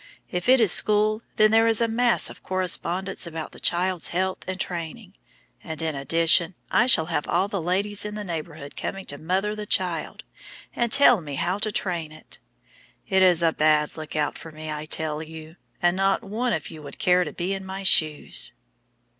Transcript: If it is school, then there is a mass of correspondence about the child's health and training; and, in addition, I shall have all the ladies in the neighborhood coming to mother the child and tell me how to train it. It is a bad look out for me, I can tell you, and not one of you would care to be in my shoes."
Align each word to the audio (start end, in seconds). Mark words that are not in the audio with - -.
If 0.31 0.49
it 0.49 0.59
is 0.59 0.71
school, 0.71 1.21
then 1.35 1.51
there 1.51 1.67
is 1.67 1.79
a 1.79 1.87
mass 1.87 2.27
of 2.31 2.41
correspondence 2.41 3.27
about 3.27 3.51
the 3.51 3.59
child's 3.59 4.07
health 4.07 4.39
and 4.47 4.59
training; 4.59 5.13
and, 5.63 5.79
in 5.79 5.93
addition, 5.93 6.55
I 6.71 6.87
shall 6.87 7.05
have 7.05 7.27
all 7.27 7.47
the 7.47 7.61
ladies 7.61 8.03
in 8.03 8.15
the 8.15 8.23
neighborhood 8.23 8.75
coming 8.75 9.05
to 9.05 9.19
mother 9.19 9.55
the 9.55 9.67
child 9.67 10.23
and 10.75 10.91
tell 10.91 11.21
me 11.21 11.35
how 11.35 11.59
to 11.59 11.71
train 11.71 12.11
it. 12.11 12.39
It 13.07 13.21
is 13.21 13.43
a 13.43 13.53
bad 13.53 13.95
look 13.95 14.15
out 14.15 14.39
for 14.39 14.51
me, 14.51 14.71
I 14.71 14.87
can 14.87 14.87
tell 14.87 15.21
you, 15.21 15.55
and 15.83 15.95
not 15.95 16.23
one 16.23 16.53
of 16.53 16.71
you 16.71 16.81
would 16.81 16.97
care 16.97 17.23
to 17.23 17.31
be 17.31 17.53
in 17.53 17.63
my 17.63 17.83
shoes." 17.83 18.53